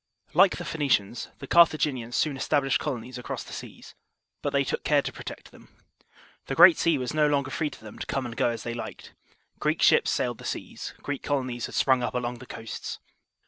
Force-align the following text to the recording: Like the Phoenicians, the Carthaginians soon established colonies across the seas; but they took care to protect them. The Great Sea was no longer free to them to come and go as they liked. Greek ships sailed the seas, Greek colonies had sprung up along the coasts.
Like 0.33 0.57
the 0.57 0.65
Phoenicians, 0.65 1.27
the 1.37 1.45
Carthaginians 1.45 2.15
soon 2.15 2.35
established 2.35 2.79
colonies 2.79 3.19
across 3.19 3.43
the 3.43 3.53
seas; 3.53 3.93
but 4.41 4.49
they 4.49 4.63
took 4.63 4.83
care 4.83 5.03
to 5.03 5.13
protect 5.13 5.51
them. 5.51 5.69
The 6.47 6.55
Great 6.55 6.79
Sea 6.79 6.97
was 6.97 7.13
no 7.13 7.27
longer 7.27 7.51
free 7.51 7.69
to 7.69 7.83
them 7.83 7.99
to 7.99 8.07
come 8.07 8.25
and 8.25 8.35
go 8.35 8.49
as 8.49 8.63
they 8.63 8.73
liked. 8.73 9.13
Greek 9.59 9.83
ships 9.83 10.09
sailed 10.09 10.39
the 10.39 10.43
seas, 10.43 10.95
Greek 11.03 11.21
colonies 11.21 11.67
had 11.67 11.75
sprung 11.75 12.01
up 12.01 12.15
along 12.15 12.39
the 12.39 12.47
coasts. 12.47 12.97